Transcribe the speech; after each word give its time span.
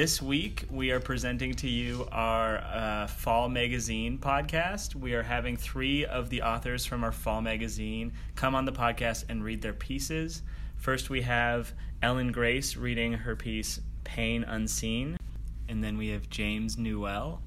This 0.00 0.22
week, 0.22 0.64
we 0.70 0.92
are 0.92 0.98
presenting 0.98 1.52
to 1.56 1.68
you 1.68 2.08
our 2.10 2.56
uh, 2.56 3.06
Fall 3.06 3.50
Magazine 3.50 4.16
podcast. 4.16 4.94
We 4.94 5.12
are 5.12 5.22
having 5.22 5.58
three 5.58 6.06
of 6.06 6.30
the 6.30 6.40
authors 6.40 6.86
from 6.86 7.04
our 7.04 7.12
Fall 7.12 7.42
Magazine 7.42 8.14
come 8.34 8.54
on 8.54 8.64
the 8.64 8.72
podcast 8.72 9.26
and 9.28 9.44
read 9.44 9.60
their 9.60 9.74
pieces. 9.74 10.40
First, 10.76 11.10
we 11.10 11.20
have 11.20 11.74
Ellen 12.00 12.32
Grace 12.32 12.78
reading 12.78 13.12
her 13.12 13.36
piece, 13.36 13.78
Pain 14.02 14.42
Unseen. 14.44 15.18
And 15.68 15.84
then 15.84 15.98
we 15.98 16.08
have 16.08 16.30
James 16.30 16.78
Newell 16.78 17.42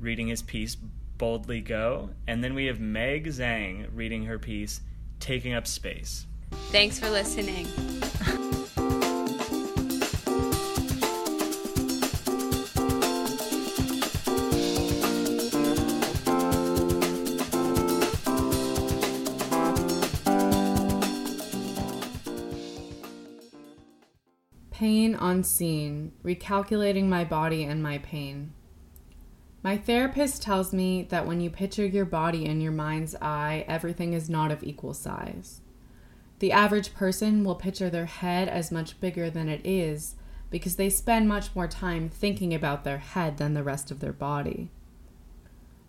reading 0.00 0.28
his 0.28 0.40
piece, 0.40 0.78
Boldly 1.18 1.60
Go. 1.60 2.08
And 2.26 2.42
then 2.42 2.54
we 2.54 2.64
have 2.64 2.80
Meg 2.80 3.26
Zhang 3.26 3.86
reading 3.92 4.24
her 4.24 4.38
piece, 4.38 4.80
Taking 5.20 5.52
Up 5.52 5.66
Space. 5.66 6.26
Thanks 6.70 6.98
for 6.98 7.10
listening. 7.10 7.66
Pain 24.78 25.16
unseen, 25.16 26.12
recalculating 26.22 27.06
my 27.06 27.24
body 27.24 27.64
and 27.64 27.82
my 27.82 27.98
pain. 27.98 28.52
My 29.60 29.76
therapist 29.76 30.40
tells 30.40 30.72
me 30.72 31.02
that 31.10 31.26
when 31.26 31.40
you 31.40 31.50
picture 31.50 31.84
your 31.84 32.04
body 32.04 32.44
in 32.44 32.60
your 32.60 32.70
mind's 32.70 33.16
eye, 33.16 33.64
everything 33.66 34.12
is 34.12 34.30
not 34.30 34.52
of 34.52 34.62
equal 34.62 34.94
size. 34.94 35.62
The 36.38 36.52
average 36.52 36.94
person 36.94 37.42
will 37.42 37.56
picture 37.56 37.90
their 37.90 38.06
head 38.06 38.48
as 38.48 38.70
much 38.70 39.00
bigger 39.00 39.28
than 39.28 39.48
it 39.48 39.66
is 39.66 40.14
because 40.48 40.76
they 40.76 40.90
spend 40.90 41.26
much 41.26 41.56
more 41.56 41.66
time 41.66 42.08
thinking 42.08 42.54
about 42.54 42.84
their 42.84 42.98
head 42.98 43.38
than 43.38 43.54
the 43.54 43.64
rest 43.64 43.90
of 43.90 43.98
their 43.98 44.12
body. 44.12 44.70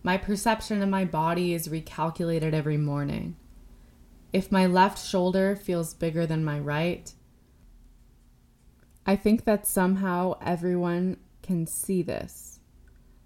My 0.02 0.18
perception 0.18 0.82
of 0.82 0.90
my 0.90 1.06
body 1.06 1.54
is 1.54 1.68
recalculated 1.68 2.54
every 2.54 2.78
morning. 2.78 3.36
If 4.34 4.52
my 4.52 4.66
left 4.66 4.98
shoulder 4.98 5.56
feels 5.56 5.94
bigger 5.94 6.26
than 6.26 6.44
my 6.44 6.58
right, 6.58 7.14
I 9.10 9.16
think 9.16 9.46
that 9.46 9.66
somehow 9.66 10.38
everyone 10.40 11.18
can 11.42 11.66
see 11.66 12.04
this. 12.04 12.60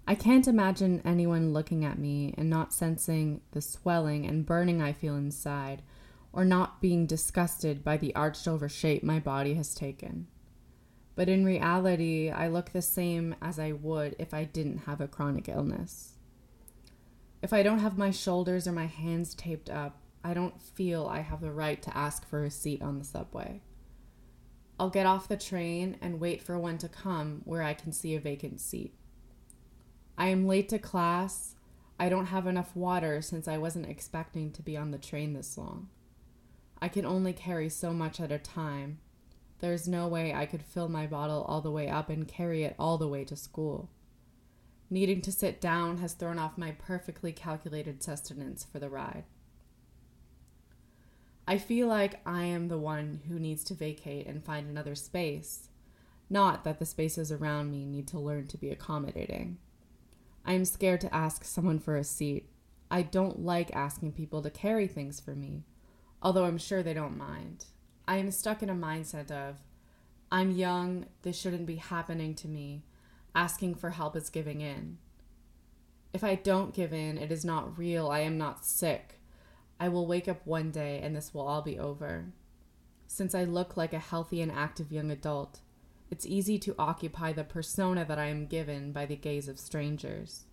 I 0.08 0.14
can't 0.14 0.48
imagine 0.48 1.02
anyone 1.04 1.52
looking 1.52 1.84
at 1.84 1.98
me 1.98 2.32
and 2.38 2.48
not 2.48 2.72
sensing 2.72 3.42
the 3.50 3.60
swelling 3.60 4.24
and 4.24 4.46
burning 4.46 4.80
I 4.80 4.94
feel 4.94 5.14
inside, 5.14 5.82
or 6.32 6.42
not 6.42 6.80
being 6.80 7.04
disgusted 7.04 7.84
by 7.84 7.98
the 7.98 8.14
arched 8.14 8.48
over 8.48 8.66
shape 8.66 9.02
my 9.02 9.18
body 9.18 9.52
has 9.56 9.74
taken. 9.74 10.26
But 11.16 11.28
in 11.28 11.44
reality, 11.44 12.30
I 12.30 12.48
look 12.48 12.72
the 12.72 12.80
same 12.80 13.34
as 13.42 13.58
I 13.58 13.72
would 13.72 14.16
if 14.18 14.32
I 14.32 14.44
didn't 14.44 14.86
have 14.86 15.02
a 15.02 15.06
chronic 15.06 15.50
illness. 15.50 16.14
If 17.42 17.52
I 17.52 17.62
don't 17.62 17.80
have 17.80 17.98
my 17.98 18.10
shoulders 18.10 18.66
or 18.66 18.72
my 18.72 18.86
hands 18.86 19.34
taped 19.34 19.68
up, 19.68 20.00
I 20.24 20.32
don't 20.32 20.62
feel 20.62 21.06
I 21.06 21.20
have 21.20 21.42
the 21.42 21.52
right 21.52 21.82
to 21.82 21.94
ask 21.94 22.26
for 22.26 22.42
a 22.42 22.50
seat 22.50 22.80
on 22.80 22.98
the 22.98 23.04
subway. 23.04 23.60
I'll 24.84 24.90
get 24.90 25.06
off 25.06 25.28
the 25.28 25.38
train 25.38 25.96
and 26.02 26.20
wait 26.20 26.42
for 26.42 26.58
one 26.58 26.76
to 26.76 26.90
come 26.90 27.40
where 27.46 27.62
I 27.62 27.72
can 27.72 27.90
see 27.90 28.14
a 28.14 28.20
vacant 28.20 28.60
seat. 28.60 28.92
I 30.18 30.26
am 30.26 30.46
late 30.46 30.68
to 30.68 30.78
class. 30.78 31.54
I 31.98 32.10
don't 32.10 32.26
have 32.26 32.46
enough 32.46 32.76
water 32.76 33.22
since 33.22 33.48
I 33.48 33.56
wasn't 33.56 33.88
expecting 33.88 34.52
to 34.52 34.60
be 34.60 34.76
on 34.76 34.90
the 34.90 34.98
train 34.98 35.32
this 35.32 35.56
long. 35.56 35.88
I 36.82 36.88
can 36.88 37.06
only 37.06 37.32
carry 37.32 37.70
so 37.70 37.94
much 37.94 38.20
at 38.20 38.30
a 38.30 38.38
time. 38.38 38.98
There's 39.60 39.88
no 39.88 40.06
way 40.06 40.34
I 40.34 40.44
could 40.44 40.62
fill 40.62 40.90
my 40.90 41.06
bottle 41.06 41.46
all 41.48 41.62
the 41.62 41.70
way 41.70 41.88
up 41.88 42.10
and 42.10 42.28
carry 42.28 42.62
it 42.64 42.76
all 42.78 42.98
the 42.98 43.08
way 43.08 43.24
to 43.24 43.36
school. 43.36 43.88
Needing 44.90 45.22
to 45.22 45.32
sit 45.32 45.62
down 45.62 45.96
has 45.96 46.12
thrown 46.12 46.38
off 46.38 46.58
my 46.58 46.72
perfectly 46.72 47.32
calculated 47.32 48.02
sustenance 48.02 48.66
for 48.70 48.80
the 48.80 48.90
ride. 48.90 49.24
I 51.46 51.58
feel 51.58 51.88
like 51.88 52.20
I 52.24 52.44
am 52.44 52.68
the 52.68 52.78
one 52.78 53.20
who 53.28 53.38
needs 53.38 53.64
to 53.64 53.74
vacate 53.74 54.26
and 54.26 54.42
find 54.42 54.68
another 54.68 54.94
space, 54.94 55.68
not 56.30 56.64
that 56.64 56.78
the 56.78 56.86
spaces 56.86 57.30
around 57.30 57.70
me 57.70 57.84
need 57.84 58.08
to 58.08 58.18
learn 58.18 58.46
to 58.48 58.58
be 58.58 58.70
accommodating. 58.70 59.58
I 60.44 60.54
am 60.54 60.64
scared 60.64 61.02
to 61.02 61.14
ask 61.14 61.44
someone 61.44 61.78
for 61.78 61.96
a 61.96 62.04
seat. 62.04 62.48
I 62.90 63.02
don't 63.02 63.40
like 63.40 63.74
asking 63.74 64.12
people 64.12 64.40
to 64.42 64.50
carry 64.50 64.86
things 64.86 65.20
for 65.20 65.34
me, 65.34 65.64
although 66.22 66.44
I'm 66.44 66.58
sure 66.58 66.82
they 66.82 66.94
don't 66.94 67.18
mind. 67.18 67.66
I 68.08 68.16
am 68.16 68.30
stuck 68.30 68.62
in 68.62 68.70
a 68.70 68.74
mindset 68.74 69.30
of, 69.30 69.56
I'm 70.30 70.50
young, 70.50 71.06
this 71.22 71.38
shouldn't 71.38 71.66
be 71.66 71.76
happening 71.76 72.34
to 72.36 72.48
me. 72.48 72.84
Asking 73.34 73.74
for 73.74 73.90
help 73.90 74.16
is 74.16 74.30
giving 74.30 74.60
in. 74.60 74.98
If 76.12 76.22
I 76.22 76.36
don't 76.36 76.74
give 76.74 76.92
in, 76.92 77.18
it 77.18 77.32
is 77.32 77.44
not 77.44 77.76
real. 77.76 78.08
I 78.08 78.20
am 78.20 78.38
not 78.38 78.64
sick. 78.64 79.13
I 79.84 79.88
will 79.88 80.06
wake 80.06 80.28
up 80.28 80.46
one 80.46 80.70
day 80.70 80.98
and 81.02 81.14
this 81.14 81.34
will 81.34 81.46
all 81.46 81.60
be 81.60 81.78
over. 81.78 82.32
Since 83.06 83.34
I 83.34 83.44
look 83.44 83.76
like 83.76 83.92
a 83.92 83.98
healthy 83.98 84.40
and 84.40 84.50
active 84.50 84.90
young 84.90 85.10
adult, 85.10 85.60
it's 86.10 86.24
easy 86.24 86.58
to 86.60 86.74
occupy 86.78 87.34
the 87.34 87.44
persona 87.44 88.02
that 88.06 88.18
I 88.18 88.28
am 88.28 88.46
given 88.46 88.92
by 88.92 89.04
the 89.04 89.14
gaze 89.14 89.46
of 89.46 89.58
strangers. 89.58 90.46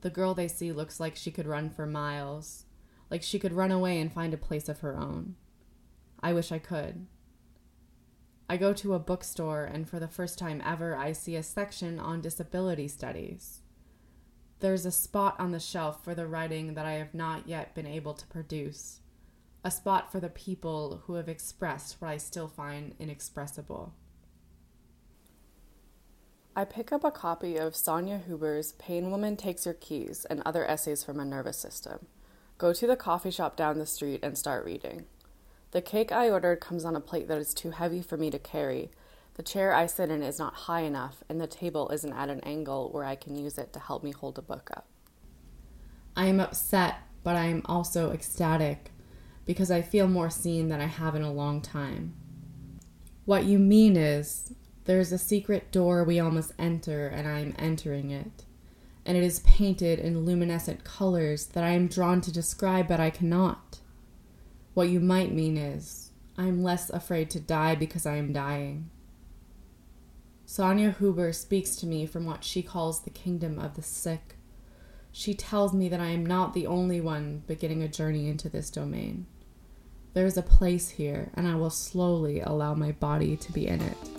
The 0.00 0.08
girl 0.08 0.32
they 0.32 0.48
see 0.48 0.72
looks 0.72 0.98
like 0.98 1.14
she 1.14 1.30
could 1.30 1.46
run 1.46 1.68
for 1.68 1.84
miles, 1.84 2.64
like 3.10 3.22
she 3.22 3.38
could 3.38 3.52
run 3.52 3.70
away 3.70 4.00
and 4.00 4.10
find 4.10 4.32
a 4.32 4.38
place 4.38 4.70
of 4.70 4.80
her 4.80 4.96
own. 4.96 5.34
I 6.22 6.32
wish 6.32 6.50
I 6.50 6.58
could. 6.58 7.06
I 8.48 8.56
go 8.56 8.72
to 8.72 8.94
a 8.94 8.98
bookstore, 8.98 9.66
and 9.66 9.86
for 9.86 10.00
the 10.00 10.08
first 10.08 10.38
time 10.38 10.62
ever, 10.64 10.96
I 10.96 11.12
see 11.12 11.36
a 11.36 11.42
section 11.42 12.00
on 12.00 12.22
disability 12.22 12.88
studies. 12.88 13.60
There's 14.60 14.84
a 14.84 14.90
spot 14.90 15.36
on 15.38 15.52
the 15.52 15.60
shelf 15.60 16.02
for 16.02 16.14
the 16.14 16.26
writing 16.26 16.74
that 16.74 16.84
I 16.84 16.94
have 16.94 17.14
not 17.14 17.48
yet 17.48 17.74
been 17.74 17.86
able 17.86 18.14
to 18.14 18.26
produce, 18.26 19.00
a 19.62 19.70
spot 19.70 20.10
for 20.10 20.18
the 20.18 20.28
people 20.28 21.02
who 21.04 21.14
have 21.14 21.28
expressed 21.28 22.00
what 22.00 22.08
I 22.08 22.16
still 22.16 22.48
find 22.48 22.94
inexpressible. 22.98 23.94
I 26.56 26.64
pick 26.64 26.90
up 26.90 27.04
a 27.04 27.12
copy 27.12 27.56
of 27.56 27.76
Sonya 27.76 28.22
Huber's 28.26 28.72
Pain 28.72 29.12
Woman 29.12 29.36
Takes 29.36 29.64
Your 29.64 29.74
Keys 29.74 30.24
and 30.24 30.42
other 30.44 30.68
essays 30.68 31.04
from 31.04 31.20
a 31.20 31.24
nervous 31.24 31.56
system. 31.56 32.06
Go 32.58 32.72
to 32.72 32.86
the 32.88 32.96
coffee 32.96 33.30
shop 33.30 33.56
down 33.56 33.78
the 33.78 33.86
street 33.86 34.18
and 34.24 34.36
start 34.36 34.64
reading. 34.64 35.04
The 35.70 35.80
cake 35.80 36.10
I 36.10 36.28
ordered 36.30 36.60
comes 36.60 36.84
on 36.84 36.96
a 36.96 37.00
plate 37.00 37.28
that 37.28 37.38
is 37.38 37.54
too 37.54 37.70
heavy 37.70 38.02
for 38.02 38.16
me 38.16 38.28
to 38.30 38.40
carry, 38.40 38.90
the 39.38 39.44
chair 39.44 39.72
I 39.72 39.86
sit 39.86 40.10
in 40.10 40.20
is 40.20 40.40
not 40.40 40.52
high 40.52 40.80
enough, 40.80 41.22
and 41.28 41.40
the 41.40 41.46
table 41.46 41.88
isn't 41.90 42.12
at 42.12 42.28
an 42.28 42.40
angle 42.40 42.90
where 42.90 43.04
I 43.04 43.14
can 43.14 43.36
use 43.36 43.56
it 43.56 43.72
to 43.72 43.78
help 43.78 44.02
me 44.02 44.10
hold 44.10 44.36
a 44.36 44.42
book 44.42 44.68
up. 44.76 44.88
I 46.16 46.26
am 46.26 46.40
upset, 46.40 46.96
but 47.22 47.36
I 47.36 47.44
am 47.44 47.62
also 47.66 48.10
ecstatic 48.10 48.90
because 49.46 49.70
I 49.70 49.80
feel 49.80 50.08
more 50.08 50.28
seen 50.28 50.70
than 50.70 50.80
I 50.80 50.86
have 50.86 51.14
in 51.14 51.22
a 51.22 51.32
long 51.32 51.62
time. 51.62 52.14
What 53.26 53.44
you 53.44 53.60
mean 53.60 53.96
is, 53.96 54.54
there's 54.86 55.12
a 55.12 55.18
secret 55.18 55.70
door 55.70 56.02
we 56.02 56.18
all 56.18 56.32
must 56.32 56.52
enter, 56.58 57.06
and 57.06 57.28
I 57.28 57.38
am 57.38 57.54
entering 57.60 58.10
it. 58.10 58.44
And 59.06 59.16
it 59.16 59.22
is 59.22 59.38
painted 59.40 60.00
in 60.00 60.24
luminescent 60.24 60.82
colors 60.82 61.46
that 61.46 61.62
I 61.62 61.70
am 61.70 61.86
drawn 61.86 62.20
to 62.22 62.32
describe, 62.32 62.88
but 62.88 62.98
I 62.98 63.10
cannot. 63.10 63.78
What 64.74 64.88
you 64.88 64.98
might 64.98 65.32
mean 65.32 65.56
is, 65.56 66.10
I 66.36 66.48
am 66.48 66.64
less 66.64 66.90
afraid 66.90 67.30
to 67.30 67.38
die 67.38 67.76
because 67.76 68.04
I 68.04 68.16
am 68.16 68.32
dying. 68.32 68.90
Sonya 70.50 70.92
Huber 70.98 71.34
speaks 71.34 71.76
to 71.76 71.86
me 71.86 72.06
from 72.06 72.24
what 72.24 72.42
she 72.42 72.62
calls 72.62 73.00
the 73.00 73.10
kingdom 73.10 73.58
of 73.58 73.74
the 73.74 73.82
sick. 73.82 74.36
She 75.12 75.34
tells 75.34 75.74
me 75.74 75.90
that 75.90 76.00
I 76.00 76.06
am 76.06 76.24
not 76.24 76.54
the 76.54 76.66
only 76.66 77.02
one 77.02 77.42
beginning 77.46 77.82
a 77.82 77.88
journey 77.88 78.30
into 78.30 78.48
this 78.48 78.70
domain. 78.70 79.26
There 80.14 80.24
is 80.24 80.38
a 80.38 80.42
place 80.42 80.88
here, 80.88 81.30
and 81.34 81.46
I 81.46 81.54
will 81.56 81.68
slowly 81.68 82.40
allow 82.40 82.72
my 82.72 82.92
body 82.92 83.36
to 83.36 83.52
be 83.52 83.66
in 83.66 83.82
it. 83.82 84.17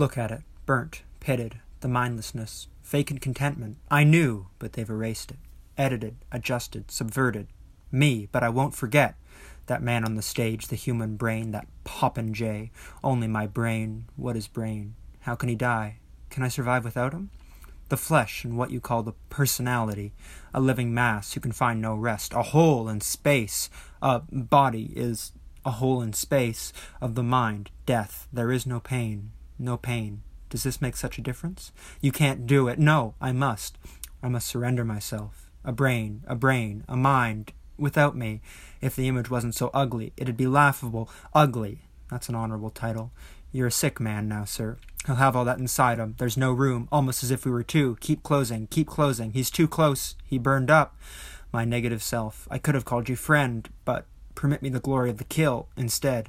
Look 0.00 0.16
at 0.16 0.30
it, 0.30 0.40
burnt, 0.64 1.02
pitted, 1.20 1.60
the 1.80 1.88
mindlessness, 1.88 2.68
vacant 2.82 3.20
contentment. 3.20 3.76
I 3.90 4.02
knew, 4.02 4.46
but 4.58 4.72
they've 4.72 4.88
erased 4.88 5.30
it. 5.30 5.36
Edited, 5.76 6.16
adjusted, 6.32 6.90
subverted. 6.90 7.48
Me, 7.92 8.26
but 8.32 8.42
I 8.42 8.48
won't 8.48 8.74
forget. 8.74 9.16
That 9.66 9.82
man 9.82 10.06
on 10.06 10.14
the 10.14 10.22
stage, 10.22 10.68
the 10.68 10.74
human 10.74 11.16
brain, 11.16 11.50
that 11.50 11.66
popinjay. 11.84 12.70
Only 13.04 13.26
my 13.28 13.46
brain. 13.46 14.06
What 14.16 14.38
is 14.38 14.48
brain? 14.48 14.94
How 15.20 15.34
can 15.34 15.50
he 15.50 15.54
die? 15.54 15.98
Can 16.30 16.42
I 16.42 16.48
survive 16.48 16.82
without 16.82 17.12
him? 17.12 17.28
The 17.90 17.98
flesh 17.98 18.42
and 18.42 18.56
what 18.56 18.70
you 18.70 18.80
call 18.80 19.02
the 19.02 19.12
personality, 19.28 20.14
a 20.54 20.62
living 20.62 20.94
mass 20.94 21.34
who 21.34 21.40
can 21.40 21.52
find 21.52 21.78
no 21.78 21.94
rest, 21.94 22.32
a 22.32 22.42
hole 22.42 22.88
in 22.88 23.02
space, 23.02 23.68
a 24.00 24.22
body 24.32 24.94
is 24.96 25.32
a 25.62 25.72
hole 25.72 26.00
in 26.00 26.14
space, 26.14 26.72
of 27.02 27.16
the 27.16 27.22
mind, 27.22 27.70
death. 27.84 28.28
There 28.32 28.50
is 28.50 28.66
no 28.66 28.80
pain, 28.80 29.32
no 29.60 29.76
pain. 29.76 30.22
Does 30.48 30.64
this 30.64 30.82
make 30.82 30.96
such 30.96 31.18
a 31.18 31.22
difference? 31.22 31.72
You 32.00 32.12
can't 32.12 32.46
do 32.46 32.68
it. 32.68 32.78
No, 32.78 33.14
I 33.20 33.32
must. 33.32 33.78
I 34.22 34.28
must 34.28 34.48
surrender 34.48 34.84
myself. 34.84 35.50
A 35.64 35.72
brain, 35.72 36.22
a 36.26 36.34
brain, 36.34 36.84
a 36.88 36.96
mind, 36.96 37.52
without 37.78 38.16
me. 38.16 38.40
If 38.80 38.96
the 38.96 39.08
image 39.08 39.30
wasn't 39.30 39.54
so 39.54 39.70
ugly, 39.72 40.12
it'd 40.16 40.36
be 40.36 40.46
laughable. 40.46 41.08
Ugly. 41.34 41.80
That's 42.10 42.28
an 42.28 42.34
honorable 42.34 42.70
title. 42.70 43.12
You're 43.52 43.68
a 43.68 43.72
sick 43.72 44.00
man 44.00 44.28
now, 44.28 44.44
sir. 44.44 44.78
He'll 45.06 45.16
have 45.16 45.34
all 45.34 45.44
that 45.44 45.58
inside 45.58 45.98
him. 45.98 46.14
There's 46.18 46.36
no 46.36 46.52
room, 46.52 46.88
almost 46.92 47.22
as 47.22 47.30
if 47.30 47.44
we 47.44 47.50
were 47.50 47.62
two. 47.62 47.96
Keep 48.00 48.22
closing, 48.22 48.66
keep 48.66 48.86
closing. 48.86 49.32
He's 49.32 49.50
too 49.50 49.66
close. 49.66 50.14
He 50.24 50.38
burned 50.38 50.70
up. 50.70 50.96
My 51.52 51.64
negative 51.64 52.02
self. 52.02 52.46
I 52.50 52.58
could 52.58 52.74
have 52.74 52.84
called 52.84 53.08
you 53.08 53.16
friend, 53.16 53.68
but 53.84 54.06
permit 54.34 54.62
me 54.62 54.68
the 54.68 54.78
glory 54.78 55.10
of 55.10 55.18
the 55.18 55.24
kill 55.24 55.68
instead. 55.76 56.28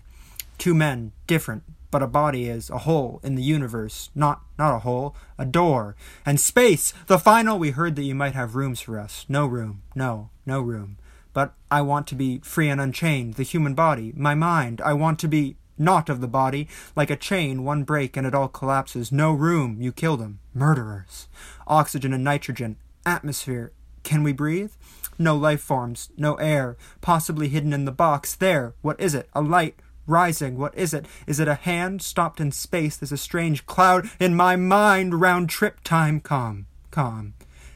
Two 0.57 0.73
men, 0.73 1.11
different, 1.27 1.63
but 1.91 2.01
a 2.01 2.07
body 2.07 2.47
is 2.47 2.69
a 2.69 2.79
hole 2.79 3.19
in 3.23 3.35
the 3.35 3.43
universe, 3.43 4.09
not 4.15 4.41
not 4.57 4.75
a 4.75 4.79
hole, 4.79 5.15
a 5.37 5.45
door. 5.45 5.95
And 6.25 6.39
space, 6.39 6.93
the 7.07 7.19
final 7.19 7.59
we 7.59 7.71
heard 7.71 7.95
that 7.97 8.03
you 8.03 8.15
might 8.15 8.33
have 8.33 8.55
rooms 8.55 8.81
for 8.81 8.97
us. 8.97 9.25
No 9.29 9.45
room, 9.45 9.83
no, 9.93 10.29
no 10.45 10.61
room. 10.61 10.97
But 11.33 11.53
I 11.69 11.81
want 11.81 12.07
to 12.07 12.15
be 12.15 12.39
free 12.39 12.69
and 12.69 12.81
unchained, 12.81 13.35
the 13.35 13.43
human 13.43 13.73
body, 13.73 14.13
my 14.15 14.35
mind. 14.35 14.81
I 14.81 14.93
want 14.93 15.19
to 15.19 15.27
be 15.27 15.57
not 15.77 16.09
of 16.09 16.21
the 16.21 16.27
body, 16.27 16.67
like 16.95 17.09
a 17.09 17.15
chain, 17.15 17.63
one 17.63 17.83
break 17.83 18.15
and 18.15 18.27
it 18.27 18.35
all 18.35 18.47
collapses. 18.47 19.11
No 19.11 19.33
room, 19.33 19.81
you 19.81 19.91
kill 19.91 20.17
them. 20.17 20.39
Murderers. 20.53 21.27
Oxygen 21.67 22.13
and 22.13 22.23
nitrogen, 22.23 22.77
atmosphere. 23.05 23.71
Can 24.03 24.23
we 24.23 24.33
breathe? 24.33 24.71
No 25.17 25.35
life 25.35 25.61
forms, 25.61 26.09
no 26.17 26.35
air, 26.35 26.77
possibly 27.01 27.47
hidden 27.47 27.73
in 27.73 27.85
the 27.85 27.91
box. 27.91 28.35
There, 28.35 28.73
what 28.81 28.99
is 28.99 29.13
it? 29.13 29.29
A 29.33 29.41
light, 29.41 29.75
rising. 30.07 30.57
What 30.57 30.75
is 30.77 30.93
it? 30.93 31.05
Is 31.27 31.39
it 31.39 31.47
a 31.47 31.55
hand 31.55 32.01
stopped 32.01 32.39
in 32.39 32.51
space? 32.51 32.97
There's 32.97 33.11
a 33.11 33.17
strange 33.17 33.65
cloud 33.65 34.09
in 34.19 34.35
my 34.35 34.55
mind. 34.55 35.21
Round 35.21 35.49
trip 35.49 35.81
time. 35.83 36.19
Calm, 36.19 36.67
calm. 36.91 37.33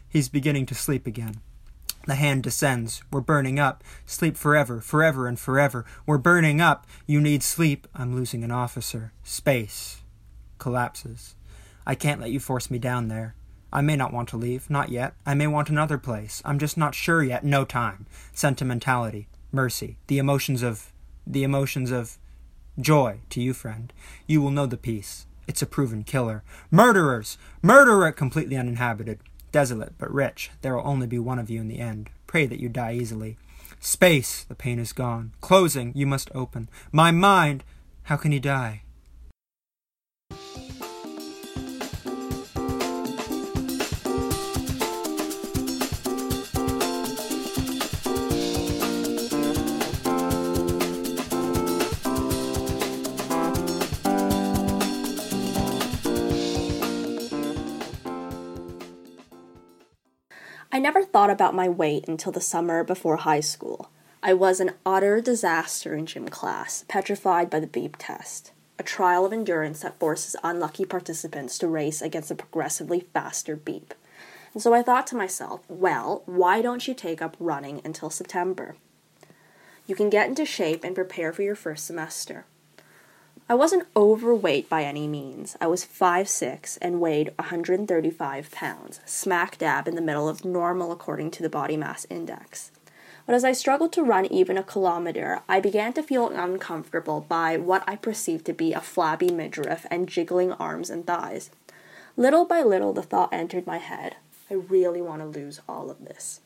He's 0.08 0.30
beginning 0.30 0.66
to 0.68 0.76
sleep 0.76 1.08
again. 1.08 1.42
The 2.06 2.16
hand 2.16 2.44
descends. 2.44 3.02
We're 3.12 3.22
burning 3.22 3.60
up. 3.60 3.84
Sleep 4.06 4.38
forever, 4.38 4.80
forever 4.80 5.28
and 5.28 5.40
forever. 5.40 5.86
We're 6.06 6.20
burning 6.20 6.62
up. 6.62 6.86
You 7.08 7.20
need 7.20 7.42
sleep. 7.42 7.88
I'm 7.96 8.16
losing 8.16 8.44
an 8.44 8.52
officer. 8.52 9.12
Space. 9.24 10.02
Collapses. 10.60 11.36
I 11.86 11.96
can't 11.96 12.22
let 12.22 12.32
you 12.32 12.40
force 12.40 12.70
me 12.70 12.78
down 12.78 13.08
there. 13.08 13.36
I 13.74 13.82
may 13.82 13.96
not 13.96 14.14
want 14.14 14.30
to 14.30 14.38
leave. 14.38 14.70
Not 14.70 14.90
yet. 14.90 15.16
I 15.26 15.34
may 15.34 15.48
want 15.48 15.70
another 15.70 15.98
place. 15.98 16.42
I'm 16.46 16.60
just 16.60 16.78
not 16.78 16.96
sure 16.96 17.24
yet. 17.24 17.44
No 17.44 17.66
time. 17.66 18.06
Sentimentality. 18.34 19.28
Mercy. 19.52 19.98
The 20.08 20.20
emotions 20.20 20.62
of. 20.62 20.92
The 21.26 21.44
emotions 21.44 21.92
of. 21.92 22.18
Joy 22.78 23.20
to 23.30 23.42
you, 23.42 23.54
friend. 23.54 23.94
You 24.28 24.42
will 24.42 24.52
know 24.52 24.66
the 24.66 24.76
peace. 24.76 25.28
It's 25.48 25.62
a 25.62 25.66
proven 25.66 26.04
killer. 26.04 26.44
Murderers! 26.70 27.38
Murderer 27.62 28.12
completely 28.12 28.58
uninhabited 28.58 29.20
desolate 29.56 29.98
but 29.98 30.14
rich. 30.14 30.52
There 30.62 30.76
will 30.76 30.86
only 30.86 31.08
be 31.08 31.18
one 31.18 31.40
of 31.40 31.50
you 31.50 31.62
in 31.62 31.70
the 31.70 31.80
end. 31.80 32.10
Pray 32.28 32.46
that 32.46 32.60
you 32.60 32.68
die 32.68 32.92
easily. 32.92 33.38
Space, 33.80 34.44
the 34.44 34.54
pain 34.54 34.80
is 34.80 34.92
gone. 34.92 35.32
Closing, 35.40 35.94
you 35.96 36.06
must 36.06 36.30
open. 36.36 36.68
My 36.92 37.12
mind, 37.12 37.64
how 38.04 38.18
can 38.18 38.34
he 38.34 38.40
die? 38.42 38.82
I 60.76 60.80
never 60.80 61.06
thought 61.06 61.30
about 61.30 61.56
my 61.56 61.70
weight 61.70 62.06
until 62.10 62.34
the 62.34 62.42
summer 62.42 62.84
before 62.84 63.16
high 63.16 63.40
school. 63.40 63.90
I 64.22 64.34
was 64.34 64.60
an 64.60 64.72
utter 64.86 65.22
disaster 65.22 65.96
in 65.96 66.06
gym 66.06 66.28
class, 66.28 66.84
petrified 66.90 67.50
by 67.50 67.62
the 67.62 67.66
beep 67.66 67.96
test, 67.98 68.52
a 68.78 68.84
trial 68.84 69.26
of 69.26 69.32
endurance 69.32 69.84
that 69.84 69.98
forces 70.00 70.36
unlucky 70.44 70.84
participants 70.84 71.58
to 71.60 71.70
race 71.70 72.02
against 72.02 72.30
a 72.30 72.36
progressively 72.36 73.00
faster 73.14 73.56
beep. 73.56 73.94
And 74.54 74.62
so 74.62 74.74
I 74.74 74.84
thought 74.84 75.08
to 75.08 75.16
myself, 75.16 75.62
well, 75.70 76.24
why 76.26 76.62
don't 76.62 76.86
you 76.86 76.94
take 76.94 77.22
up 77.22 77.38
running 77.40 77.80
until 77.86 78.10
September? 78.10 78.76
You 79.88 79.96
can 79.96 80.10
get 80.10 80.28
into 80.28 80.46
shape 80.46 80.84
and 80.84 80.94
prepare 80.94 81.32
for 81.32 81.44
your 81.44 81.56
first 81.56 81.86
semester. 81.86 82.44
I 83.48 83.54
wasn't 83.54 83.88
overweight 83.96 84.70
by 84.70 84.84
any 84.84 85.08
means. 85.08 85.56
I 85.62 85.68
was 85.68 85.86
5'6 85.86 86.80
and 86.82 87.00
weighed 87.00 87.32
135 87.38 88.50
pounds, 88.50 89.02
smack 89.06 89.60
dab 89.60 89.88
in 89.88 89.94
the 89.94 90.02
middle 90.02 90.28
of 90.28 90.44
normal 90.44 90.92
according 90.92 91.30
to 91.32 91.44
the 91.44 91.50
body 91.50 91.78
mass 91.78 92.08
index. 92.10 92.72
But 93.28 93.36
as 93.36 93.44
I 93.44 93.52
struggled 93.52 93.94
to 93.94 94.04
run 94.04 94.26
even 94.26 94.58
a 94.58 94.64
kilometer, 94.64 95.42
I 95.48 95.60
began 95.60 95.94
to 95.94 96.02
feel 96.02 96.30
uncomfortable 96.30 97.22
by 97.22 97.58
what 97.58 97.84
I 97.88 97.98
perceived 97.98 98.46
to 98.46 98.54
be 98.54 98.74
a 98.74 98.82
flabby 98.82 99.30
midriff 99.30 99.86
and 99.92 100.10
jiggling 100.10 100.52
arms 100.54 100.90
and 100.90 101.06
thighs. 101.06 101.52
Little 102.18 102.46
by 102.46 102.64
little, 102.64 102.94
the 102.94 103.04
thought 103.04 103.30
entered 103.32 103.68
my 103.68 103.78
head 103.78 104.16
I 104.50 104.56
really 104.56 105.02
want 105.02 105.22
to 105.22 105.40
lose 105.40 105.60
all 105.68 105.90
of 105.92 106.06
this. 106.06 106.40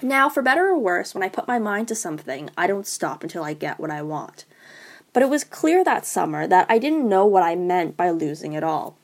Now, 0.00 0.28
for 0.28 0.42
better 0.42 0.68
or 0.68 0.78
worse, 0.78 1.14
when 1.14 1.22
I 1.22 1.28
put 1.28 1.48
my 1.48 1.58
mind 1.58 1.88
to 1.88 1.94
something, 1.94 2.50
I 2.56 2.66
don't 2.66 2.86
stop 2.86 3.22
until 3.22 3.42
I 3.42 3.54
get 3.54 3.80
what 3.80 3.90
I 3.90 4.02
want. 4.02 4.44
But 5.18 5.24
it 5.24 5.30
was 5.30 5.42
clear 5.42 5.82
that 5.82 6.06
summer 6.06 6.46
that 6.46 6.66
I 6.68 6.78
didn't 6.78 7.08
know 7.08 7.26
what 7.26 7.42
I 7.42 7.56
meant 7.56 7.96
by 7.96 8.08
losing 8.08 8.52
it 8.52 8.62
all. 8.62 8.96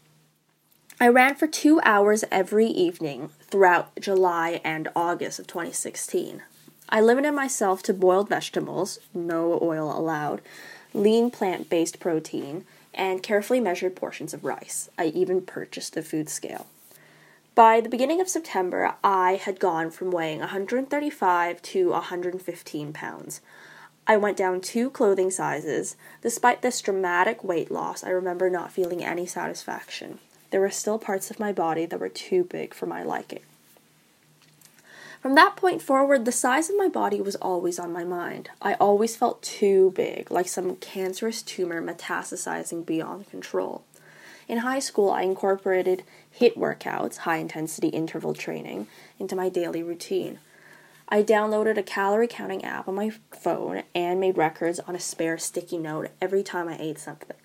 I 1.00 1.08
ran 1.08 1.34
for 1.34 1.48
two 1.48 1.80
hours 1.82 2.22
every 2.30 2.68
evening 2.68 3.30
throughout 3.40 3.90
July 3.98 4.60
and 4.62 4.86
August 4.94 5.40
of 5.40 5.48
2016. 5.48 6.44
I 6.88 7.00
limited 7.00 7.32
myself 7.32 7.82
to 7.82 7.92
boiled 7.92 8.28
vegetables, 8.28 9.00
no 9.12 9.58
oil 9.60 9.90
allowed, 9.90 10.40
lean 10.92 11.32
plant 11.32 11.68
based 11.68 11.98
protein, 11.98 12.64
and 12.94 13.20
carefully 13.20 13.58
measured 13.58 13.96
portions 13.96 14.32
of 14.32 14.44
rice. 14.44 14.88
I 14.96 15.06
even 15.06 15.40
purchased 15.40 15.96
a 15.96 16.02
food 16.04 16.28
scale. 16.28 16.68
By 17.56 17.80
the 17.80 17.88
beginning 17.88 18.20
of 18.20 18.28
September, 18.28 18.94
I 19.02 19.34
had 19.34 19.58
gone 19.58 19.90
from 19.90 20.12
weighing 20.12 20.38
135 20.38 21.60
to 21.60 21.90
115 21.90 22.92
pounds. 22.92 23.40
I 24.06 24.16
went 24.16 24.36
down 24.36 24.60
two 24.60 24.90
clothing 24.90 25.30
sizes. 25.30 25.96
Despite 26.22 26.60
this 26.62 26.80
dramatic 26.80 27.42
weight 27.42 27.70
loss, 27.70 28.04
I 28.04 28.10
remember 28.10 28.50
not 28.50 28.72
feeling 28.72 29.02
any 29.02 29.24
satisfaction. 29.24 30.18
There 30.50 30.60
were 30.60 30.70
still 30.70 30.98
parts 30.98 31.30
of 31.30 31.40
my 31.40 31.52
body 31.52 31.86
that 31.86 31.98
were 32.00 32.10
too 32.10 32.44
big 32.44 32.74
for 32.74 32.86
my 32.86 33.02
liking. 33.02 33.40
From 35.20 35.34
that 35.36 35.56
point 35.56 35.80
forward, 35.80 36.26
the 36.26 36.32
size 36.32 36.68
of 36.68 36.76
my 36.76 36.88
body 36.88 37.18
was 37.18 37.34
always 37.36 37.78
on 37.78 37.94
my 37.94 38.04
mind. 38.04 38.50
I 38.60 38.74
always 38.74 39.16
felt 39.16 39.42
too 39.42 39.92
big, 39.96 40.30
like 40.30 40.48
some 40.48 40.76
cancerous 40.76 41.40
tumor 41.40 41.80
metastasizing 41.80 42.84
beyond 42.84 43.30
control. 43.30 43.84
In 44.48 44.58
high 44.58 44.80
school, 44.80 45.10
I 45.10 45.22
incorporated 45.22 46.02
HIIT 46.38 46.58
workouts, 46.58 47.16
high 47.18 47.38
intensity 47.38 47.88
interval 47.88 48.34
training, 48.34 48.86
into 49.18 49.34
my 49.34 49.48
daily 49.48 49.82
routine. 49.82 50.40
I 51.08 51.22
downloaded 51.22 51.76
a 51.76 51.82
calorie 51.82 52.26
counting 52.26 52.64
app 52.64 52.88
on 52.88 52.94
my 52.94 53.10
phone 53.30 53.82
and 53.94 54.18
made 54.18 54.38
records 54.38 54.80
on 54.80 54.96
a 54.96 55.00
spare 55.00 55.36
sticky 55.36 55.78
note 55.78 56.08
every 56.20 56.42
time 56.42 56.68
I 56.68 56.78
ate 56.80 56.98
something. 56.98 57.36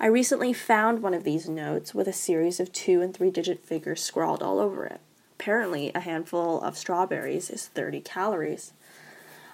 I 0.00 0.06
recently 0.06 0.52
found 0.52 1.02
one 1.02 1.14
of 1.14 1.24
these 1.24 1.48
notes 1.48 1.94
with 1.94 2.08
a 2.08 2.12
series 2.12 2.60
of 2.60 2.72
two 2.72 3.00
and 3.00 3.14
three 3.14 3.30
digit 3.30 3.64
figures 3.64 4.02
scrawled 4.02 4.42
all 4.42 4.58
over 4.58 4.84
it. 4.84 5.00
Apparently, 5.38 5.92
a 5.94 6.00
handful 6.00 6.60
of 6.60 6.76
strawberries 6.76 7.48
is 7.48 7.68
30 7.68 8.00
calories. 8.00 8.72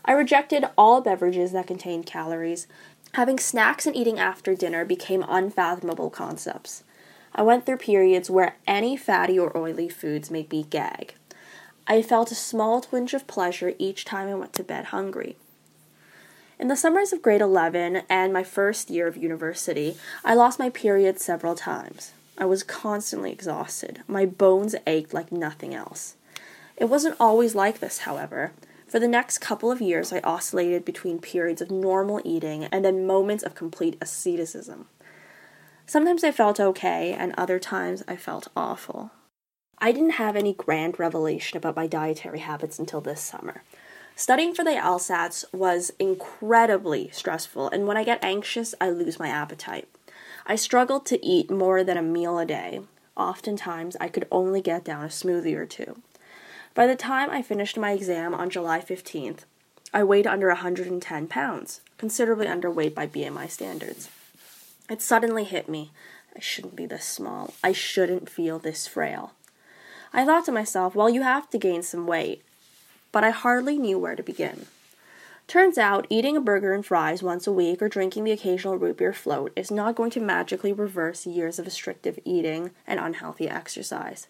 I 0.04 0.12
rejected 0.12 0.64
all 0.76 1.00
beverages 1.00 1.52
that 1.52 1.66
contained 1.66 2.06
calories. 2.06 2.66
Having 3.14 3.38
snacks 3.38 3.86
and 3.86 3.94
eating 3.94 4.18
after 4.18 4.54
dinner 4.54 4.84
became 4.84 5.24
unfathomable 5.28 6.10
concepts. 6.10 6.82
I 7.34 7.42
went 7.42 7.64
through 7.64 7.76
periods 7.76 8.30
where 8.30 8.56
any 8.66 8.96
fatty 8.96 9.38
or 9.38 9.56
oily 9.56 9.88
foods 9.88 10.30
made 10.30 10.50
me 10.50 10.64
gag. 10.64 11.14
I 11.86 12.00
felt 12.00 12.30
a 12.30 12.36
small 12.36 12.80
twinge 12.80 13.12
of 13.12 13.26
pleasure 13.26 13.74
each 13.78 14.04
time 14.04 14.28
I 14.28 14.34
went 14.34 14.52
to 14.54 14.64
bed 14.64 14.86
hungry. 14.86 15.36
In 16.58 16.68
the 16.68 16.76
summers 16.76 17.12
of 17.12 17.22
grade 17.22 17.40
11 17.40 18.02
and 18.08 18.32
my 18.32 18.44
first 18.44 18.88
year 18.88 19.08
of 19.08 19.16
university, 19.16 19.96
I 20.24 20.34
lost 20.34 20.60
my 20.60 20.70
period 20.70 21.18
several 21.18 21.56
times. 21.56 22.12
I 22.38 22.44
was 22.44 22.62
constantly 22.62 23.32
exhausted. 23.32 24.02
My 24.06 24.26
bones 24.26 24.76
ached 24.86 25.12
like 25.12 25.32
nothing 25.32 25.74
else. 25.74 26.14
It 26.76 26.84
wasn't 26.84 27.16
always 27.18 27.54
like 27.56 27.80
this, 27.80 27.98
however. 27.98 28.52
For 28.86 29.00
the 29.00 29.08
next 29.08 29.38
couple 29.38 29.72
of 29.72 29.80
years, 29.80 30.12
I 30.12 30.20
oscillated 30.20 30.84
between 30.84 31.18
periods 31.18 31.60
of 31.60 31.70
normal 31.70 32.20
eating 32.24 32.64
and 32.66 32.84
then 32.84 33.06
moments 33.06 33.42
of 33.42 33.54
complete 33.54 33.96
asceticism. 34.00 34.86
Sometimes 35.86 36.22
I 36.22 36.30
felt 36.30 36.60
okay, 36.60 37.12
and 37.12 37.34
other 37.36 37.58
times 37.58 38.04
I 38.06 38.16
felt 38.16 38.48
awful. 38.56 39.10
I 39.84 39.90
didn't 39.90 40.10
have 40.10 40.36
any 40.36 40.52
grand 40.52 41.00
revelation 41.00 41.56
about 41.56 41.74
my 41.74 41.88
dietary 41.88 42.38
habits 42.38 42.78
until 42.78 43.00
this 43.00 43.20
summer. 43.20 43.64
Studying 44.14 44.54
for 44.54 44.62
the 44.62 44.70
LSATs 44.70 45.44
was 45.52 45.90
incredibly 45.98 47.10
stressful, 47.10 47.68
and 47.70 47.88
when 47.88 47.96
I 47.96 48.04
get 48.04 48.22
anxious, 48.22 48.76
I 48.80 48.90
lose 48.90 49.18
my 49.18 49.26
appetite. 49.26 49.88
I 50.46 50.54
struggled 50.54 51.04
to 51.06 51.26
eat 51.26 51.50
more 51.50 51.82
than 51.82 51.96
a 51.96 52.02
meal 52.02 52.38
a 52.38 52.46
day. 52.46 52.82
Oftentimes, 53.16 53.96
I 54.00 54.06
could 54.06 54.28
only 54.30 54.60
get 54.60 54.84
down 54.84 55.02
a 55.04 55.08
smoothie 55.08 55.56
or 55.56 55.66
two. 55.66 56.00
By 56.74 56.86
the 56.86 56.94
time 56.94 57.30
I 57.30 57.42
finished 57.42 57.76
my 57.76 57.90
exam 57.90 58.34
on 58.34 58.50
July 58.50 58.78
15th, 58.78 59.40
I 59.92 60.04
weighed 60.04 60.28
under 60.28 60.46
110 60.46 61.26
pounds, 61.26 61.80
considerably 61.98 62.46
underweight 62.46 62.94
by 62.94 63.08
BMI 63.08 63.50
standards. 63.50 64.10
It 64.88 65.02
suddenly 65.02 65.42
hit 65.42 65.68
me 65.68 65.90
I 66.36 66.40
shouldn't 66.40 66.76
be 66.76 66.86
this 66.86 67.04
small. 67.04 67.52
I 67.64 67.72
shouldn't 67.72 68.30
feel 68.30 68.60
this 68.60 68.86
frail. 68.86 69.32
I 70.12 70.24
thought 70.24 70.44
to 70.46 70.52
myself, 70.52 70.94
well, 70.94 71.08
you 71.08 71.22
have 71.22 71.48
to 71.50 71.58
gain 71.58 71.82
some 71.82 72.06
weight, 72.06 72.42
but 73.12 73.24
I 73.24 73.30
hardly 73.30 73.78
knew 73.78 73.98
where 73.98 74.14
to 74.14 74.22
begin. 74.22 74.66
Turns 75.48 75.76
out, 75.76 76.06
eating 76.08 76.36
a 76.36 76.40
burger 76.40 76.72
and 76.72 76.84
fries 76.84 77.22
once 77.22 77.46
a 77.46 77.52
week 77.52 77.82
or 77.82 77.88
drinking 77.88 78.24
the 78.24 78.32
occasional 78.32 78.78
root 78.78 78.98
beer 78.98 79.12
float 79.12 79.52
is 79.56 79.70
not 79.70 79.96
going 79.96 80.10
to 80.12 80.20
magically 80.20 80.72
reverse 80.72 81.26
years 81.26 81.58
of 81.58 81.66
restrictive 81.66 82.18
eating 82.24 82.70
and 82.86 83.00
unhealthy 83.00 83.48
exercise. 83.48 84.28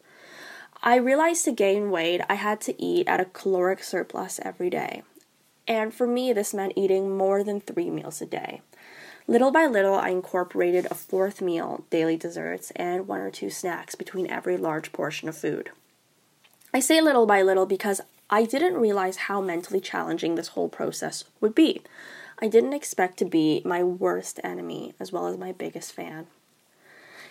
I 0.82 0.96
realized 0.96 1.44
to 1.44 1.52
gain 1.52 1.90
weight, 1.90 2.22
I 2.28 2.34
had 2.34 2.60
to 2.62 2.82
eat 2.82 3.06
at 3.06 3.20
a 3.20 3.26
caloric 3.26 3.84
surplus 3.84 4.40
every 4.42 4.70
day. 4.70 5.02
And 5.68 5.94
for 5.94 6.08
me, 6.08 6.32
this 6.32 6.52
meant 6.52 6.72
eating 6.74 7.16
more 7.16 7.44
than 7.44 7.60
three 7.60 7.88
meals 7.88 8.20
a 8.20 8.26
day. 8.26 8.62
Little 9.32 9.50
by 9.50 9.64
little, 9.64 9.94
I 9.94 10.10
incorporated 10.10 10.86
a 10.90 10.94
fourth 10.94 11.40
meal, 11.40 11.86
daily 11.88 12.18
desserts, 12.18 12.70
and 12.76 13.08
one 13.08 13.20
or 13.20 13.30
two 13.30 13.48
snacks 13.48 13.94
between 13.94 14.26
every 14.26 14.58
large 14.58 14.92
portion 14.92 15.26
of 15.26 15.34
food. 15.34 15.70
I 16.74 16.80
say 16.80 17.00
little 17.00 17.24
by 17.24 17.40
little 17.40 17.64
because 17.64 18.02
I 18.28 18.44
didn't 18.44 18.74
realize 18.74 19.16
how 19.16 19.40
mentally 19.40 19.80
challenging 19.80 20.34
this 20.34 20.48
whole 20.48 20.68
process 20.68 21.24
would 21.40 21.54
be. 21.54 21.80
I 22.42 22.48
didn't 22.48 22.74
expect 22.74 23.16
to 23.20 23.24
be 23.24 23.62
my 23.64 23.82
worst 23.82 24.38
enemy 24.44 24.92
as 25.00 25.12
well 25.12 25.26
as 25.26 25.38
my 25.38 25.52
biggest 25.52 25.94
fan. 25.94 26.26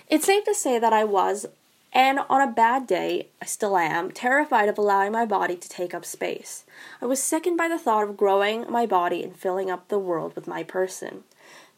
It's 0.09 0.25
safe 0.25 0.43
to 0.45 0.55
say 0.55 0.79
that 0.79 0.93
I 0.93 1.03
was, 1.03 1.45
and 1.93 2.21
on 2.31 2.41
a 2.41 2.51
bad 2.51 2.87
day, 2.87 3.27
I 3.39 3.45
still 3.45 3.77
am, 3.77 4.09
terrified 4.09 4.69
of 4.69 4.79
allowing 4.79 5.11
my 5.11 5.27
body 5.27 5.55
to 5.55 5.69
take 5.69 5.93
up 5.93 6.05
space. 6.05 6.65
I 6.99 7.05
was 7.05 7.21
sickened 7.21 7.59
by 7.59 7.67
the 7.67 7.77
thought 7.77 8.09
of 8.09 8.17
growing 8.17 8.65
my 8.71 8.87
body 8.87 9.21
and 9.21 9.35
filling 9.35 9.69
up 9.69 9.87
the 9.87 9.99
world 9.99 10.35
with 10.35 10.47
my 10.47 10.63
person. 10.63 11.25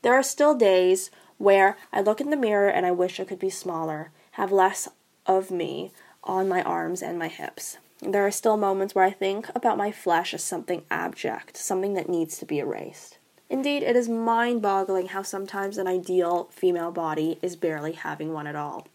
There 0.04 0.14
are 0.14 0.24
still 0.24 0.54
days 0.54 1.10
where 1.38 1.78
I 1.94 2.02
look 2.02 2.20
in 2.20 2.30
the 2.30 2.36
mirror 2.36 2.68
and 2.68 2.86
I 2.86 2.92
wish 2.92 3.20
I 3.20 3.24
could 3.24 3.40
be 3.40 3.50
smaller, 3.50 4.12
have 4.32 4.52
less 4.52 4.90
of 5.26 5.50
me 5.50 5.92
on 6.26 6.50
my 6.50 6.62
arms 6.62 7.02
and 7.02 7.18
my 7.18 7.30
hips. 7.30 7.78
There 8.02 8.28
are 8.28 8.32
still 8.32 8.58
moments 8.58 8.94
where 8.94 9.06
I 9.06 9.12
think 9.12 9.48
about 9.56 9.78
my 9.78 9.94
flesh 9.94 10.34
as 10.34 10.44
something 10.44 10.84
abject, 10.92 11.56
something 11.56 11.94
that 11.94 12.10
needs 12.10 12.38
to 12.40 12.46
be 12.46 12.60
erased. 12.60 13.18
Indeed, 13.50 13.82
it 13.82 13.96
is 13.96 14.10
mind 14.10 14.62
boggling 14.62 15.08
how 15.08 15.22
sometimes 15.22 15.78
an 15.78 15.88
ideal 15.88 16.50
female 16.52 16.92
body 16.92 17.40
is 17.42 17.56
barely 17.56 17.94
having 17.94 18.34
one 18.34 18.48
at 18.48 18.58
all. 18.58 18.88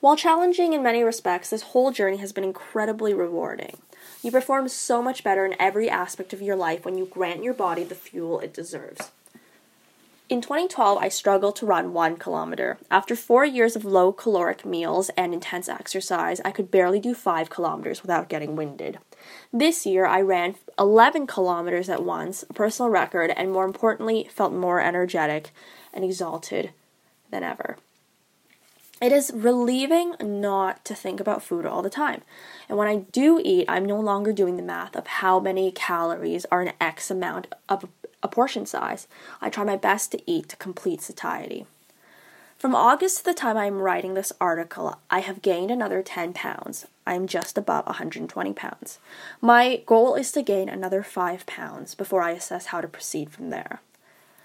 While 0.00 0.16
challenging 0.16 0.72
in 0.72 0.82
many 0.82 1.02
respects, 1.02 1.50
this 1.50 1.62
whole 1.62 1.90
journey 1.90 2.16
has 2.18 2.32
been 2.32 2.44
incredibly 2.44 3.12
rewarding. 3.12 3.76
You 4.22 4.30
perform 4.30 4.68
so 4.68 5.02
much 5.02 5.22
better 5.22 5.44
in 5.44 5.54
every 5.60 5.90
aspect 5.90 6.32
of 6.32 6.40
your 6.40 6.56
life 6.56 6.86
when 6.86 6.96
you 6.96 7.04
grant 7.04 7.44
your 7.44 7.54
body 7.54 7.84
the 7.84 7.94
fuel 7.94 8.40
it 8.40 8.54
deserves. 8.54 9.10
In 10.34 10.40
2012, 10.40 10.98
I 10.98 11.10
struggled 11.10 11.54
to 11.54 11.64
run 11.64 11.92
one 11.92 12.16
kilometer. 12.16 12.76
After 12.90 13.14
four 13.14 13.44
years 13.44 13.76
of 13.76 13.84
low 13.84 14.10
caloric 14.10 14.64
meals 14.64 15.08
and 15.16 15.32
intense 15.32 15.68
exercise, 15.68 16.40
I 16.44 16.50
could 16.50 16.72
barely 16.72 16.98
do 16.98 17.14
five 17.14 17.48
kilometers 17.48 18.02
without 18.02 18.28
getting 18.28 18.56
winded. 18.56 18.98
This 19.52 19.86
year, 19.86 20.06
I 20.06 20.20
ran 20.22 20.56
11 20.76 21.28
kilometers 21.28 21.88
at 21.88 22.02
once, 22.02 22.42
a 22.50 22.52
personal 22.52 22.90
record, 22.90 23.30
and 23.36 23.52
more 23.52 23.64
importantly, 23.64 24.28
felt 24.28 24.52
more 24.52 24.80
energetic 24.80 25.52
and 25.92 26.04
exalted 26.04 26.72
than 27.30 27.44
ever. 27.44 27.76
It 29.00 29.12
is 29.12 29.30
relieving 29.32 30.16
not 30.20 30.84
to 30.86 30.96
think 30.96 31.20
about 31.20 31.44
food 31.44 31.64
all 31.64 31.80
the 31.80 31.90
time. 31.90 32.22
And 32.68 32.76
when 32.76 32.88
I 32.88 33.04
do 33.12 33.40
eat, 33.44 33.66
I'm 33.68 33.84
no 33.84 34.00
longer 34.00 34.32
doing 34.32 34.56
the 34.56 34.64
math 34.64 34.96
of 34.96 35.06
how 35.06 35.38
many 35.38 35.70
calories 35.70 36.44
are 36.50 36.62
an 36.62 36.72
X 36.80 37.08
amount 37.08 37.46
of 37.68 37.86
a 38.24 38.28
portion 38.28 38.66
size. 38.66 39.06
I 39.40 39.50
try 39.50 39.62
my 39.62 39.76
best 39.76 40.10
to 40.12 40.22
eat 40.28 40.48
to 40.48 40.56
complete 40.56 41.02
satiety. 41.02 41.66
From 42.58 42.74
August 42.74 43.18
to 43.18 43.24
the 43.26 43.34
time 43.34 43.58
I 43.58 43.66
am 43.66 43.82
writing 43.82 44.14
this 44.14 44.32
article, 44.40 44.98
I 45.10 45.20
have 45.20 45.42
gained 45.42 45.70
another 45.70 46.02
10 46.02 46.32
pounds. 46.32 46.86
I 47.06 47.14
am 47.14 47.26
just 47.26 47.58
above 47.58 47.84
120 47.86 48.52
pounds. 48.54 48.98
My 49.40 49.82
goal 49.84 50.14
is 50.14 50.32
to 50.32 50.42
gain 50.42 50.70
another 50.70 51.02
5 51.02 51.44
pounds 51.44 51.94
before 51.94 52.22
I 52.22 52.30
assess 52.30 52.66
how 52.66 52.80
to 52.80 52.88
proceed 52.88 53.30
from 53.30 53.50
there. 53.50 53.80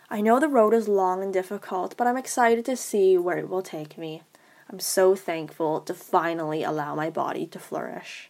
I 0.10 0.22
know 0.22 0.40
the 0.40 0.50
road 0.50 0.74
is 0.74 0.90
long 0.90 1.24
and 1.24 1.32
difficult, 1.32 1.96
but 1.96 2.08
I'm 2.08 2.18
excited 2.18 2.66
to 2.66 2.76
see 2.76 3.18
where 3.18 3.38
it 3.38 3.48
will 3.48 3.62
take 3.62 3.98
me. 3.98 4.24
I'm 4.70 4.80
so 4.80 5.16
thankful 5.16 5.80
to 5.82 5.94
finally 5.94 6.64
allow 6.64 6.96
my 6.96 7.10
body 7.10 7.46
to 7.48 7.60
flourish. 7.60 8.30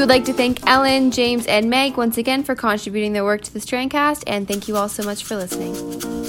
We 0.00 0.04
would 0.04 0.08
like 0.08 0.24
to 0.24 0.32
thank 0.32 0.66
Ellen, 0.66 1.10
James, 1.10 1.46
and 1.46 1.68
Meg 1.68 1.98
once 1.98 2.16
again 2.16 2.42
for 2.42 2.54
contributing 2.54 3.12
their 3.12 3.22
work 3.22 3.42
to 3.42 3.52
the 3.52 3.58
Strandcast, 3.58 4.24
and 4.26 4.48
thank 4.48 4.66
you 4.66 4.78
all 4.78 4.88
so 4.88 5.02
much 5.02 5.24
for 5.24 5.36
listening. 5.36 6.19